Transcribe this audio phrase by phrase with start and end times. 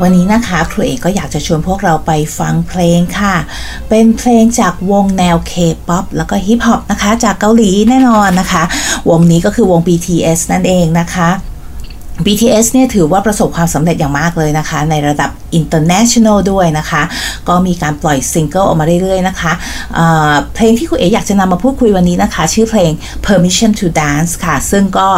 [0.00, 3.34] วันนี้นะคะครูเอ๋ก็อยากจะชวนพวกเราไปฟังเพลงค่ะ
[3.88, 8.62] เป็นเพลงจากวงแนว K-POP แล้วก็ฮิปฮอปนะคะ จากเกาหลีแน่นอนนะคะ
[9.10, 11.28] วงนี้ก็คือวง BTS นั่นเองนะคะ
[12.24, 17.02] BTS เนี่ยถือว่าประสบความสำเร็จอย่างมากเลยนะคะ ในระดับ international ด้วยนะคะ
[17.48, 19.52] ก็มีการปล่อยซิงเกิลออกมาเรื่อยๆนะคะ
[19.94, 22.90] เพลงที่ครูเอ๋อยากจะนำมาพูดคุยวันนี้นะคะ ชื่อเพลง
[23.26, 25.08] permission to dance ค่ะ ซึ่งก็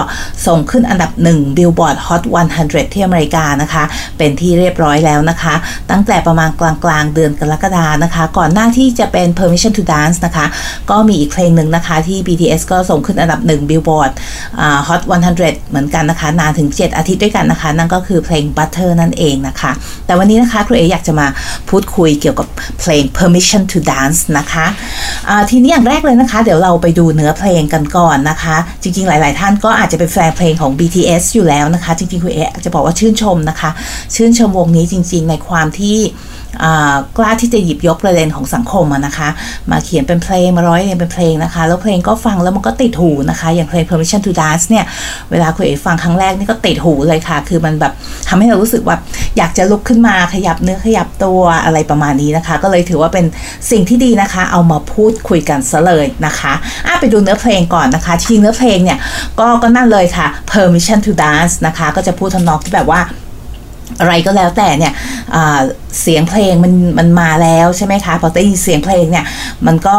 [0.46, 2.22] ส่งขึ้นอันดับ1 Billboard Hot
[2.58, 3.84] 100 ที่อเมริกานะคะ
[4.18, 5.54] เป็นที่เรียบร้อยแล้วนะคะ
[5.90, 10.46] ตั้งแต่ประมาณกลางๆ เดือนกรกฎานะคะ ก่อนหน้าที่จะเป็น permission to dance นะคะ
[10.90, 14.12] ก็มีอีกเพลงหนึ่งนะคะที่ BTS ก็ส่งขึ้นอันดับ1 Billboard
[14.88, 15.02] Hot
[15.36, 19.72] 100 เหมือนกันนะคะ นานถึง 7 อาทิตย์ด้วยกันนะคะ นั่นก็คือเพลง Butter นั่นเองนะคะ
[20.06, 21.26] แต่วันวันี้นะคะครูเออยากจะมา
[21.70, 22.48] พูดคุยเกี่ยวกับ
[22.80, 33.70] เพลง permission to dance นะคะะทีนี้อย่างแรกเลยนะคะ เดี๋ยวเราไปดูเนื้อเพลงกันก่อนนะคะ จริงๆ หลาย ๆ ท่านก็อาจจะเป็นแฟนเพลงของ BTS อยู่แล้วนะคะ จริงๆครูเอจะบอกว่าชื่นชมนะคะ
[34.14, 35.96] ชื่นชมวงนี้จริง ๆ ในความที่
[37.16, 39.28] กล้าที่จะหยิบยกประเด็นของสังคมนะคะ
[39.70, 44.84] มาเขียนเป็นเพลงมาร้อยเรียงเป็นเพลงนะคะ แล้วเพลงก็ฟังแล้วมันก็ติดหูนะคะ อย่างเพลง permission to dance เนี่ย
[45.30, 47.92] เวลาคุณเอ๋ฟังครั้งแรกนี่ก็ติดหูเลยค่ะ คือมันแบบ
[48.28, 49.00] ทำให้เรารู้สึกแบบ
[49.36, 53.24] อยากจะลุกขึ้นมาขยับเนื้อขยับตัวอะไรประมาณนี้นะคะ ก็เลยถือว่าเป็น
[53.70, 56.52] สิ่งที่ดีนะคะ เอามาพูดคุยกันซะเลยนะคะ
[56.86, 58.98] อะไปดูเนื้อเพลงก่อนนะคะจริงเนื้อเพลงเนี่ย
[59.40, 63.00] ก็ก็นั่นเลยค่ะ permission to dance นะคะ ก็จะพูดทำนองที่แบบว่า
[64.00, 64.92] อะไรก็แล้วแต่เนี่ย
[66.00, 69.24] เสียงเพลงมันมันมาแล้วใช่ไหมคะพอได้ยินเสียงเพลงเนี่ย
[69.66, 69.96] มันก็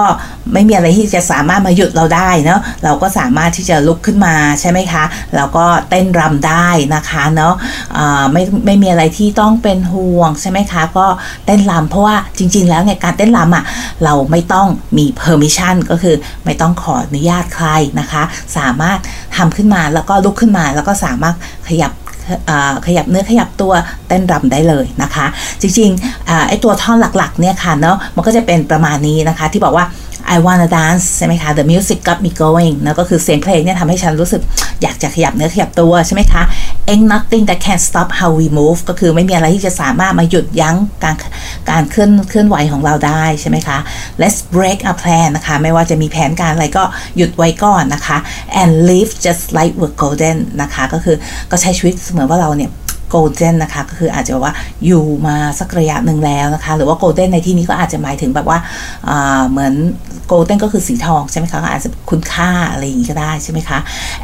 [0.53, 5.03] ไม่มีอะไรที่จะสามารถมาหยุดเราได้เนาะเราก็สามารถที่จะลุกขึ้นมาใช่ไหมคะ
[5.35, 7.53] แล้วก็เต้นรำได้นะคะเนาะ
[8.31, 11.07] ไม่ไม่มีอะไรที่ต้องเป็นห่วงใช่ไหมคะก็
[11.45, 13.63] เต้นรำเพราะว่าจริง ๆ แล้วเนี่ยการเต้นรำอะ
[14.03, 14.67] เราไม่ต้อง
[14.97, 16.15] มี permission ก็คือ
[16.45, 17.67] ไม่ต้องขออนุญาตใคร
[17.99, 18.23] นะคะ
[18.57, 18.99] สามารถ
[19.37, 21.35] ทำขึ้นมาแล้วก็ลุกขึ้นมาแล้วก็สามารถ
[21.69, 21.91] ขยับ
[22.85, 23.73] ขยับเนื้อขยับตัว
[24.07, 25.25] เต้นรำได้เลยนะคะ
[25.61, 29.85] จริงๆไอ้ตัวท่อนหลักๆเนี่ยค่ะเนาะมันก็จะเป็นประมาณนี้นะคะที่บอกว่า
[30.33, 34.41] I wanna dance ใช่ไหมคะ The music got me going นะก็คือเสียงเพลงเนี่ยทำให้ฉันรู้สึก
[34.81, 36.43] อยากจะขยับเนื้อขยับตัวใช่ไหมคะ
[36.91, 41.15] Ain't nothing that can stop how we move ก็คือไม่มีอะไรที่จะสามารถมาหยุดยั้งการ
[41.69, 43.77] การเคลื่อนเคลื่อนไหวของเราได้ใช่ไหมคะ
[44.21, 46.83] Let's break a plan นะคะ ไม่ว่าจะมีแผนการอะไรก็
[47.17, 48.17] หยุดไว้ก่อนนะคะ
[48.61, 51.15] and live just like we're golden นะคะ ก็คือ
[51.51, 52.71] ก็ใช้ชีวิตเสมือนว่าเราเนี่ย
[53.09, 54.53] โกลเด้นนะคะ ก็คืออาจจะว่า
[54.85, 58.59] อยู่มาสักระยะหนึ่งแล้วนะคะ หรือว่าโกลเด้นในที่นี้ก็อาจจะหมายถึงแบบว่า
[59.49, 59.73] เหมือน
[60.27, 63.79] โกลเด้นก็คือสีทองใช่ไหมคะ ก็อาจจะคุณค่าอะไรอย่างนี้ก็ได้ใช่ไหมคะ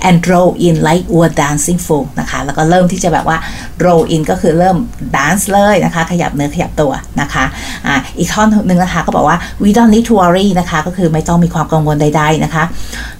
[0.07, 3.37] and roll in like we're dancing fool นะคะ แล้วก็เริ่มที่จะแบบว่า
[3.85, 4.77] roll in ก็คือเริ่ม
[5.15, 7.45] dance เลยนะคะ ขยับเนื้อขยับตัวนะคะ
[7.87, 12.63] อ่าอีกท่อนหนึ่งนะคะ ก็บอกว่า we don't need to worry นะคะ ก็คือไม่ต้องมีความกังวลใดๆนะคะ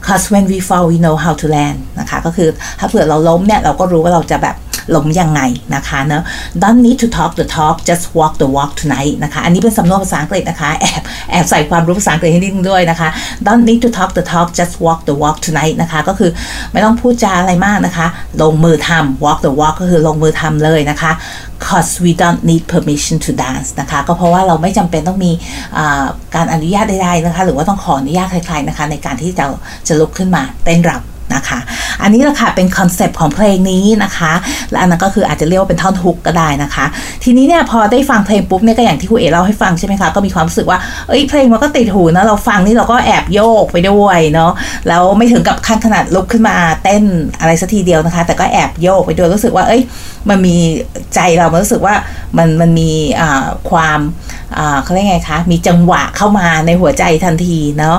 [0.06, 2.50] cause when we fall we know how to land นะคะ ก็คือ
[2.80, 4.56] ถ้าเผื่อเราล้มเนี่ย เราก็รู้ว่าเราจะแบบ
[4.96, 5.42] ล้มยังไง
[5.76, 6.24] นะคะเนอะ
[6.62, 13.10] don't need to talk the talk just walk the walk tonight นะคะ อันนี้เป็นสำนวนภาษาอังกฤษนะคะ แอบแอบใส่ความรู้ภาษาอังกฤษให้นิดนึงด้วยนะคะ
[13.48, 16.32] don't need to talk the talk just walk the walk tonight นะคะ ก็คือ
[16.72, 18.08] ไม่ต้องพูดจาอะไรมากนะคะ
[18.42, 21.12] ลงมือทำ walk the walk ก็คือลงมือทำเลยนะคะ
[21.66, 25.32] cause we don't need permission to dance นะคะ ก็เพราะว่าเราไม่จำเป็นต้องมี
[26.36, 29.46] การอนุญาตใดๆนะคะ หรือว่าต้องขออนุญาตใครๆนะคะ ในการที่จะ
[29.88, 31.60] จะลุกขึ้นมาเต้นรำ นะคะ
[32.02, 34.32] อันนี้แหละค่ะเป็นคอนเซปต์ของเพลงนี้นะคะ
[34.72, 36.86] และอันนั้นก็คืออาจจะเรียกว่าเป็นท่อนฮุกก็ได้นะคะ
[37.24, 44.52] ทีนี้เนี่ยพอได้ฟังเพลงปุ๊บเนี่ยก็อย่างที่ครูเอ๋เล่าให้ฟังใช่ไหมคะก็มีความรู้สึกว่าเอ้ยเพลงมันก็ติดหูนะเราฟังนี่เราก็แอบโยกไปด้วยเนาะ
[44.88, 47.04] แล้วไม่ถึงกับขั้นขนาดลุกขึ้นมาเต้น
[47.40, 49.82] อะไรสักทีเดียวนะคะ แต่ก็แอบโยกไปด้วยรู้สึกว่าเอ้ย
[50.30, 50.56] มันมี
[51.16, 51.96] ใจเรามันรู้สึกว่า
[52.38, 52.92] มันมันมี
[53.70, 54.00] ความ
[54.84, 57.98] เขาเรียกไงคะ มีจังหวะเข้ามาในหัวใจทันทีเนาะ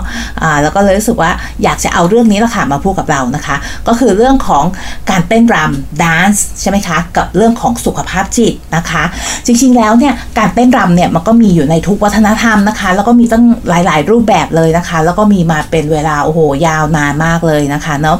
[0.49, 1.31] ะแล้วก็เลยรู้สึกว่า
[1.63, 3.57] อยากจะเอาเรื่องนี้ละค่ะมาพูดกับเรานะคะ
[3.89, 4.65] ก็คือเรื่องของ
[5.11, 9.03] การเต้นรำดานซ์ใช่ไหมคะ กับเรื่องของสุขภาพจิตนะคะ
[9.47, 18.19] จริงๆแล้วเนี่ยการเต้นรำเนี่ยมันก็มีอยู่ในทุกวัฒนธรรมนะคะ แล้วก็มีตั้งหลายๆรูปแบบเลยนะคะ แล้วก็มีมาเป็นเวลาโอ้โหยาวนานมากเลยนะคะเนาะ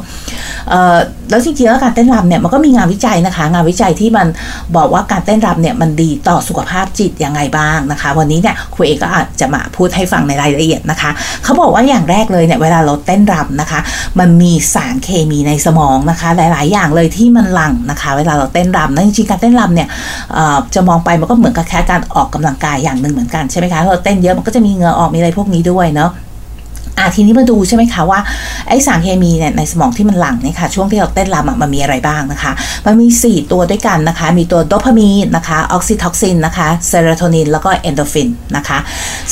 [1.33, 4.27] แล้วจริงๆแล้วการเต้นรำเนี่ยมันก็มีงานวิจัยนะคะ งานวิจัยที่มัน
[4.75, 11.11] บอกว่าการเต้นรำเนี่ยมันดีต่อสุขภาพจิตยังไงบ้างนะคะ วันนี้เนี่ยครูเอกก็อาจจะมาพูดให้ฟังในรายละเอียดนะคะ
[11.43, 13.79] เขาบอกว่าอย่างแรกเลยเนี่ยเวลาเราเต้นรำนะคะ
[14.19, 19.87] มันมีสารเคมีในสมองนะคะ หลาย ๆ อย่างเลยที่มันหลั่งนะคะ เวลาเราเต้นรำนะจริงๆการเต้นรำเนี่ย
[20.75, 26.11] จะมองไปมันก็เหมือนกับแค่การออกกำลังกายอย่างหนึ่งเหมือนกันใช่ไหมคะเราเต้นเยอะมันก็จะมีเหงื่อออกมีอะไรพวกนี้ด้วยเนาะ
[26.99, 28.19] อะทีนี้มาดูใช่ไหมคะว่า
[28.67, 32.51] ไอสารเคมีเนี่ยในสมองที่มันหลั่งเนี่ยค่ะช่วงที่เราเต้นรำมันมีอะไรบ้างนะคะ
[32.85, 38.77] มันมี 4 ตัวด้วยกันนะคะ มีตัวโดพามีนนะคะออกซิทอกซินนะคะเซโรโทนินแล้วก็เอนโดฟินนะคะ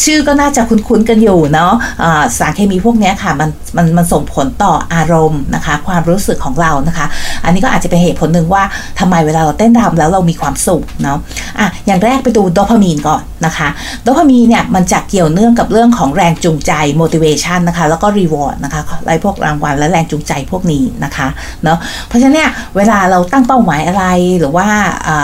[0.04, 7.06] ชื่อก็น่าจะคุ้นๆกันอยู่เนาะสารเคมีพวกนี้ค่ะมันมันมันส่งผลต่ออารมณ์นะคะ ความรู้สึกของเรานะคะ
[7.46, 8.64] อันนี้ก็อาจจะเป็นเหตุผลหนึ่งว่า
[9.00, 11.18] ทำไมเวลาเราเต้นรำแล้วเรามีความสุขเนาะ
[11.60, 13.68] อะอย่างแรกไปดูโดพามีนก่อนนะคะ
[14.04, 16.72] โดพามีนเนี่ยมันจะเกี่ยวเนื่องกับเรื่องของแรงจูงใจ
[17.02, 21.28] motivation นะคะ แล้วก็ reward นะคะไรพวกรางวัลและแรงจูงใจพวกนี้นะคะ
[21.64, 21.78] เนาะ
[22.08, 24.06] เพราะฉะนั้นเนี่ยเวลาเราตั้งเป้าหมายอะไร
[24.40, 24.68] หรือว่า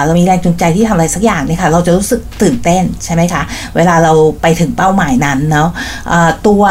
[0.05, 3.41] เรามีแรงจูงใจที่ทำอะไรสักอย่างเนี่ยค่ะเราจะรู้สึกตื่นเต้นใช่ไหมคะ
[3.75, 6.63] เวลาเราไปถึงเป้าหมายนั้นเนาะะตัว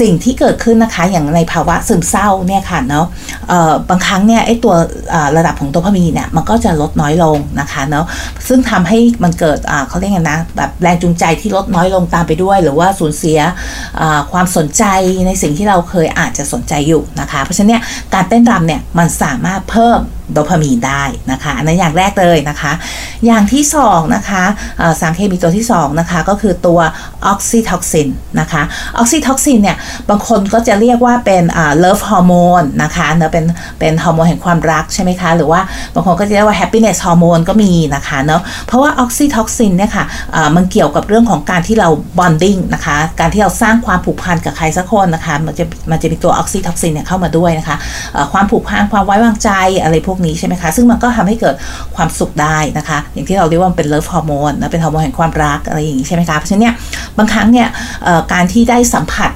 [0.00, 3.06] สิ่งที่เกิดขึ้นนะคะอย่างในภาวะซึมเศร้าเนี่ยค่ะเนาะ
[3.88, 4.74] บางครั้งเนี่ยไอ้ตัว
[5.36, 8.04] ระดับของโดพามีนเนี่ยมันก็จะลดน้อยลงนะคะเนาะ
[8.48, 9.58] ซึ่งทำให้มันเกิด
[9.88, 13.38] เขาเรียกไงนะแบบแรงจูงใจที่ลดน้อยลงตามไปด้วย หรือว่าสูญเสีย
[14.32, 14.83] ความสนใจ
[15.26, 17.82] ในสิ่งที่เราเคยอาจจะสนใจอยู่นะคะ เพราะฉะนั้นเนี่ย
[18.14, 20.00] การเต้นรำเนี่ยมันสามารถเพิ่ม
[20.32, 22.72] โดพามีนได้นะคะ อันนั้นอย่างแรกเลยนะคะ
[23.26, 24.44] อย่างที่2นะคะ
[25.00, 26.80] สารเคมีตัวที่2นะคะก็คือตัว
[27.26, 28.08] ออกซิทอกซิน
[28.40, 28.62] นะคะ
[28.98, 29.76] ออกซิทอกซินเนี่ย
[30.10, 31.44] บางคนก็จะเรียกว่าเป็น
[31.78, 33.44] love hormone นะคะเนะเป็น
[33.80, 35.60] เป็นฮอร์โมนแห่งความรักใช่ไหมคะหรือว่า
[35.94, 40.04] บางคนก็จะเรียกว่า happiness hormone ก็มีนะคะเนาะเพราะว่าออกซิทอกซินเนี่ยค่ะ
[40.56, 41.88] มันเกี่ยวกับเรื่องของการที่เรา
[42.18, 47.76] bonding นะคะการที่เราสร้างความผูกพันกับใครสักคนนะคะมันจะมันจะมีตัวออกซิทอกซินเนี่ยเข้ามาด้วยนะคะ
[48.32, 49.50] ความผูกพันความไว้วางใจ
[49.82, 51.54] อะไรพวกนี้ใช่ไหมคะ ซึ่งมันก็ทำให้เกิด
[51.96, 56.74] ความสุขได้นะคะ อย่างที่เราเรียกว่าเป็น love hormone นะเป็นฮอร์โมนแห่งความรักอะไรอย่างนี้ใช่ไหมคะเพราะฉะนั้นเนี่ย
[57.18, 57.68] บางครั้งเนี่ย
[58.32, 59.30] การที่ได้สัมผัส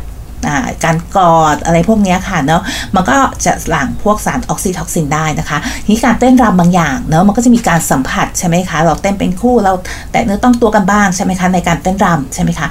[0.84, 2.62] การกอดอะไรพวกนี้ค่ะเนาะ
[2.94, 9.72] มันก็จะหลั่งพวกสารออกซิทอกซินได้นะคะทีนี้การเต้นรำบางอย่างเนาะมันก็จะมีการสัมผัสใช่ไหมคะ เราเต้นเป็นคู่เรา
[10.12, 12.68] แตะเนื้อต้องตัวกันบ้างใช่ไหมคะในการเต้นรำใช่ไหมคะ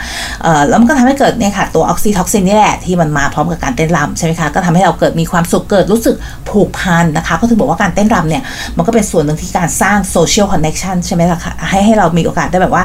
[0.67, 6.15] แล้วมันก็ทำให้เกิดเนี่ยค่ะตัวออกซิทอกซินนี่แหละที่มันมาพร้อมกับการเต้นรำใช่ไหมคะก็ทำให้เราเกิดมีความสุขเกิดรู้สึก
[6.49, 8.43] ผูกพันนะคะ ก็ถึงบอกว่าการเต้นรำเนี่ย
[8.77, 12.83] มันก็เป็นส่วนหนึ่งที่การสร้าง social connection ใช่ไหมล่ะคะให้ให้เรามีโอกาสได้แบบว่า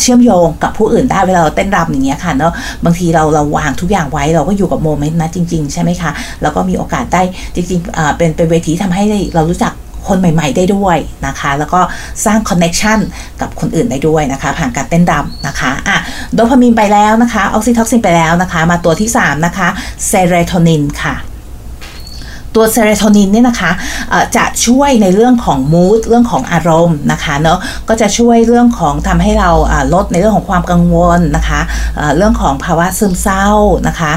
[0.00, 2.52] เชื่อมโยงกับผู้อื่นได้เวลาเราเต้นรำอย่างเงี้ยค่ะเนาะ
[2.84, 6.10] บางทีเราเราวางทุกอย่างไว้เราก็อยู่กับ moment นั้นจริง ๆ ใช่ไหมคะ
[6.42, 7.22] แล้วก็มีโอกาสได้
[7.54, 9.04] จริงๆเป็นเป็นเวทีทำให้
[9.34, 9.72] เรารู้จัก
[10.08, 11.80] คนใหม่ ๆ ได้ด้วยนะคะ แล้วก็
[12.24, 12.98] สร้าง connection
[13.40, 15.98] กับคนอื่นได้ด้วยนะคะ ผ่านการเต้นรำนะคะอะ
[16.34, 19.68] โดพามีนไปแล้วนะคะ ออกซิทอกซินไปแล้วนะคะ มาตัวที่ 3 นะคะ
[20.06, 21.33] เซโรโทนินค่ะ
[22.54, 23.70] ตัวเซโรโทนินเนี่ยนะคะ
[24.36, 27.58] จะช่วยในเรื่องของ mood เรื่องของอารมณ์นะคะเนาะ
[27.88, 29.50] ก็จะช่วยเรื่องของทำให้เรา
[29.94, 31.60] ลดในเรื่องของความกังวลนะคะ
[32.16, 33.48] เรื่องของภาวะซึมเศร้า
[33.88, 34.12] นะคะ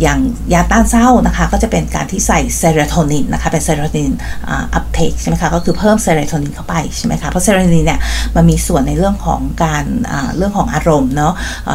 [0.00, 0.18] อย่าง
[0.52, 4.12] ยาต้านเศร้านะคะก็จะเป็นการที่ใส่เซโรโทนินนะคะเป็น serotonin
[4.74, 8.00] uptake ใช่ไหมคะก็คือเพิ่มเซโรโทนินเข้าไปใช่ไหมคะเพราะเซโรโทนินเนี่ย
[8.36, 9.84] มันมีส่วนในเรื่องของการ
[10.36, 11.32] เรื่องของอารมณ์เนาะ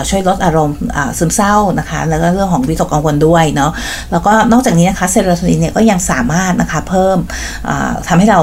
[0.10, 0.78] ช่วยลดอารมณ์
[1.18, 3.72] ซึมเศร้านะคะแล้วก็เรื่องของวิตกกังวลด้วยเนาะ
[4.12, 7.18] แล้วก็นอกจากนี้นะคะเซโรโทนินเนี่ยก็ยังสามารถนะคะเพิ่ม
[8.08, 8.42] ทำให้เรา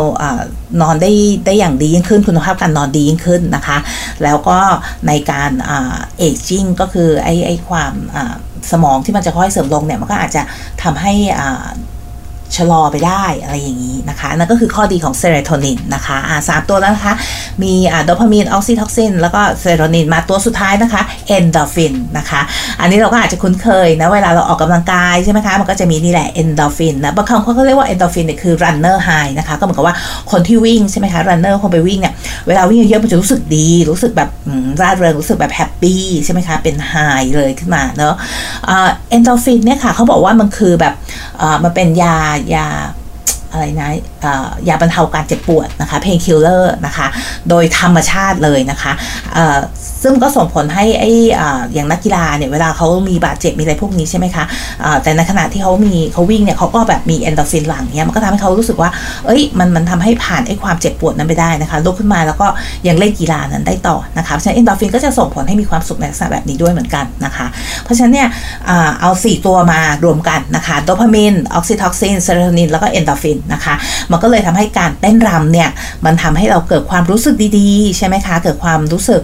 [0.81, 1.13] นอนได้
[1.47, 3.79] ได้อย่างดียิ่งขึ้นคุณภาพการนอนดียิ่งขึ้นนะคะ
[4.23, 4.59] แล้วก็
[5.09, 5.51] ในการ
[6.19, 7.93] aging ก็คือไอไอความ
[8.73, 10.43] สมองที่มันจะค่อยเสื่อมลงเนี่ยมันก็อาจจะ
[10.83, 11.15] ทำให้
[12.57, 17.15] ชะลอไปได้อะไรอย่างนี้นะคะนั่นก็คือข้อดีของเซโรโทนินนะคะอ่าสามตัวแล้วนะคะ
[17.63, 22.41] มีอ่าโดพามีนออกซิโทซิน แล้วก็เซโรโทนินมาตัวสุดท้ายนะคะเอนโดฟินนะคะ
[22.81, 29.97] อันนี้เราก็อาจจะคุ้นเคยนะเวลาเราออกกำลังกายใช่ไหมคะ มันก็จะมีนี่แหละเอนโดฟินนะบางครั้งเขาก็เรียกว่าเอนโดฟินเนี่ยคือ runner highนะคะ ก็เหมือนกับว่า
[30.31, 32.15] คนที่วิ่งใช่ไหมคะ runner คนไปวิ่งเนี่ย
[32.47, 34.31] เวลาวิ่งเยอะมันจะรู้สึกดี รู้สึกแบบ
[34.81, 36.95] ร่าเริงรู้สึกแบบ happy ใช่ไหมคะเป็น high
[37.37, 38.15] เลยขึ้นมาเนาะ
[38.67, 40.95] เอนโดฟินเนี่ยค่ะเขาบอกว่ามันคือแบบ
[41.65, 42.21] มันเป็นยา
[42.55, 42.69] ยา
[43.53, 43.91] อะไรนะ
[44.69, 47.07] ยาบรรเทาการเจ็บปวดนะคะ painkiller นะคะ
[47.51, 48.93] โดยธรรมชาติเลยนะคะ
[50.03, 51.11] ซึ่งก็ส่งผลให้ไอ้
[51.75, 54.45] อย่างนักกีฬาเนี่ยเวลาเขามีบาดเจ็บมีอะไรพวกนี้ใช่ไหมคะ
[55.03, 58.91] แต่ในขณะที่เขามีเขาวิ่งเนี่ยเขาก็แบบมีเอนโดฟินหลั่งเนี่ยมันก็ทำให้เขารู้สึกว่า
[59.27, 62.47] เอ้ยมันมันทำให้ผ่านไอ้ความเจ็บปวดนั้นไปได้นะคะลุกขึ้นมาแล้วก็
[62.89, 67.47] ยังเล่นกีฬานั้นได้ต่อนะคะเพราะฉะนั้นเอนโดฟินก็จะส่งผลให้มีความสุขในลักษณะแบบนี้ด้วยเหมือนกันนะคะ
[67.85, 68.29] เพราะฉะนั้นเนี่ย
[69.01, 73.75] เอา 4 ตัวมารวมกันนะคะโดพามินออกซิโทซินเซโรโทนินแล้วก็เอนโดฟินนะคะ
[74.11, 75.71] มันก็เลยทำให้การเต้นรำเนี่ย
[76.05, 79.21] มันทำให้เราเกิดความรู้สึกดีๆ ใช่ไหมคะ เกิดความรู้สึก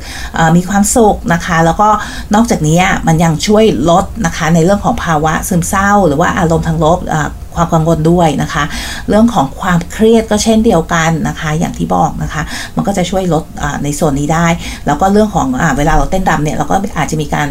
[0.57, 1.89] มีความสุขนะคะ แล้วก็
[2.35, 6.99] นอกจากนี้มันยังช่วยลดนะคะในเรื่องของภาวะซึมเศร้า หรือว่าอารมณ์ทางลบ
[7.57, 8.65] ความกังวลด้วยนะคะ
[9.09, 12.43] เรื่องของความเครียดก็เช่นเดียวกันนะคะ อย่างที่บอกนะคะ
[12.77, 13.45] มันก็จะช่วยลด
[13.85, 14.47] ในส่วนนี้ได้
[14.87, 17.49] แล้วก็เรื่องของอเวลาเราเต้นรำเนี่ยเราก็อาจจะมีการ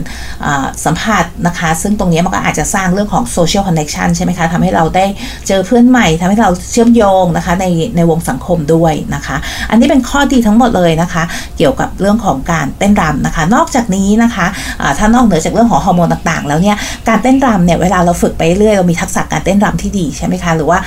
[0.85, 5.05] สัมผัสนะคะ ซึ่งตรงนี้มันก็อาจจะสร้างเรื่องของ social connection ใช่ไหมคะทำให้เราได้
[5.47, 7.65] เจอเพื่อนใหม่ทำให้เราเชื่อมโยงนะคะใน
[7.95, 9.35] ในวงสังคมด้วยนะคะ
[9.69, 11.23] อันนี้เป็นข้อดีทั้งหมดเลยนะคะ
[11.57, 16.77] เกี่ยวกับเรื่องของการเต้นรำนะคะ นอกจากนี้นะคะะถ้านอกเหนือจากเรื่องของฮอร์โมนต่างๆ แล้วเนี่ย
[17.09, 20.79] การเต้นรำเนี่ยเวลาเราฝึกไปเรื่อยเรามีทักษะการเต้นรำที่ดีใช่ไหมคะ หรือว่า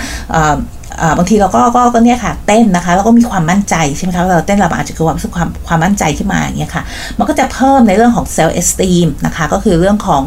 [1.19, 6.83] บางทีเราก็ก็ก็เนี่ยค่ะเต้นนะคะแล้วก็มีความมั่นใจใช่ไหมคะเราเต้นเราอาจจะเกิดความรู้สึกความความมั่นใจขึ้นมาอย่างเงี้ยค่ะ
[7.19, 10.23] มันก็จะเพิ่มในเรื่องของเซลล์เอสตีมนะคะก็คือเรื่องของ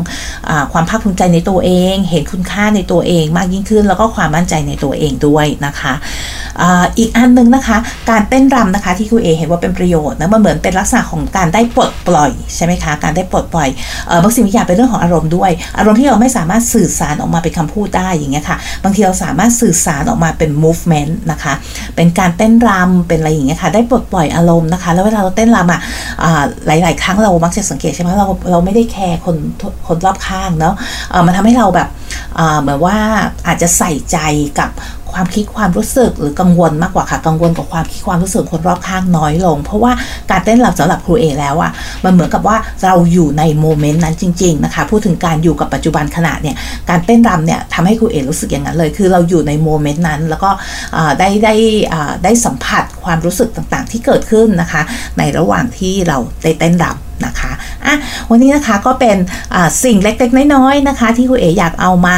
[0.50, 5.94] อความภาคภูมิใจในตัวเอง เห็นคุณค่าในตัวเองมากยิ่งขึ้น แล้วก็ความมั่นใจในตัวเองด้วยนะคะ
[6.98, 7.78] อีกอันนึงนะคะ
[8.10, 13.70] การเต้นรำนะคะที่คุณเอเห็นว่าเป็นประโยชน์นะมันเหมือนเป็นลักษณะของการได้ปลดปล่อยใช่ไหมคะการได้ปลดปล่อย
[14.24, 21.54] บางสิ่งบางอย่างเป็นเรื่องของอารมณ์ด้วย อารมณ์ที่เราไม่สามารถสื่อสารออกมาเป็นคำพูดได้อย่างเงี้ยค่ะบางทีเราสามารถสื่อสารออกมาเป็น movement นะคะ
[21.96, 25.82] เป็นการเต้นรำเป็นอะไรอย่างเงี้ยค่ะ ได้ปลดปล่อยอารมณ์นะคะ แล้วเวลาเราเต้นรำอะ
[26.66, 29.38] หลาย ๆ ครั้งเรามักจะสังเกตใช่ไหมเราเราไม่ได้แคร์คน
[29.88, 30.76] คนรอบข้างเนาะ
[31.26, 31.90] มันทำให้เราแบบ
[32.62, 32.98] เหมือนว่า
[33.48, 34.18] อาจจะใส่ใจ
[34.60, 34.70] กับ
[35.18, 39.92] ความคิดความรู้สึกหรือกังวลมากกว่าค่ะกังวลกับความคิดความรู้สึกคนรอบข้างน้อยลง เพราะว่า
[40.32, 41.72] การเต้นรำสำหรับครูเอแล้วอะ
[42.06, 46.56] มันเหมือนกับว่าเราอยู่ในโมเมนต์นั้นจริงๆนะคะพูดถึงการอยู่กับปัจจุบันขณะเนี่ย
[46.90, 50.50] การเต้นรำเนี่ยทำให้ครูเอรู้สึกอย่างนั้นเลย คือเราอยู่ในโมเมนต์นั้น แล้วก็
[51.20, 51.54] ได้ได้
[52.24, 54.82] ได้สัมผัสความรู้สึกต่างๆ ที่เกิดขึ้นนะคะ
[55.18, 57.52] ในระหว่างที่เราได้เต้นรำนะคะ
[57.86, 57.96] อะ
[58.30, 59.18] วันนี้นะคะก็เป็น
[59.84, 62.18] สิ่งเล็กๆ น้อยๆนะคะ ที่คุณเอ๋อยากเอามา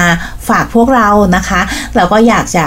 [0.49, 1.61] ฝากพวกเรานะคะ
[1.95, 2.65] เราก็อยากจะ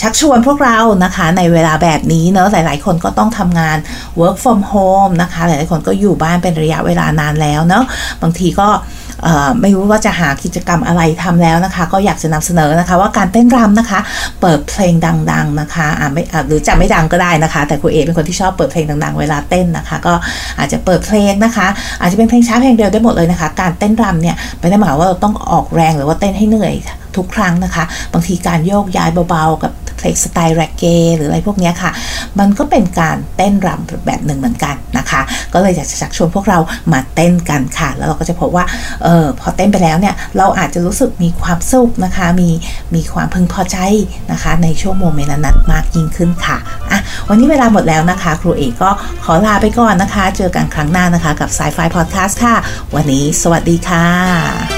[0.00, 3.78] ชักชวนพวกเรานะคะ ในเวลาแบบนี้เนอะหลายๆ คนก็ต้องทำงาน
[4.20, 7.84] work from home นะคะ หลายๆคนก็อยู่บ้านเป็นระยะเวลานานแล้วเนาะ
[8.22, 8.68] บางทีก็
[9.60, 14.00] ไม่รู้ว่าจะหากิจกรรมอะไรทำแล้วนะคะ ก็อยากจะนำเสนอนะคะ ว่าการเต้นรำนะคะ
[14.40, 14.94] เปิดเพลง
[15.32, 20.14] ดัง ๆนะคะอ่าไม่หรือจะไม่ดังก็ได้นะคะ แต่คุณเอเป็นคนที่ชอบเปิดเพลงดังๆ เวลาเต้นนะคะ ก็
[20.58, 21.66] อาจจะเปิดเพลงนะคะ
[22.00, 26.74] อาจจะเป็นเพลงช้าเพลงเร็วได้หมดเลยนะคะ การเต้นรำเนี่ยไม่ได้หมายว่าเราต้องออกแรงหรือว่าเต้นให้เหนื่อย
[27.16, 30.84] ทุกครั้งนะคะ บางทีการโยกย้ายเบาๆ กับ เพลงสไตล์แร็กเก
[31.16, 31.90] หรืออะไรพวกนี้ค่ะ
[32.38, 35.20] มันก็เป็นการเต้นรำแบบหนึ่งเหมือนกันนะคะ
[35.54, 36.58] ก็เลยอยากจะชักชวนพวกเรา
[36.92, 38.64] มาเต้นกันค่ะ แล้วเราก็จะพบว่า
[39.02, 42.50] เออพอเต้นไปแล้วเนี่ยเราอาจจะรู้สึกมีความสุขนะคะ มี
[42.94, 43.78] มีความพึงพอใจ
[44.32, 46.56] นะคะ ในช่วงโมเมนต์นั้นมากยิ่งขึ้นค่ะ
[46.90, 48.90] อะวันนี้เวลาหมดแล้วนะคะ ครูเอกก็
[49.24, 52.54] ขอลาไปก่อนนะคะ เจอกันครั้งหน้านะคะ กับสายไฟพอดแคสต์ค่ะ
[52.94, 54.77] วันนี้สวัสดีค่ะ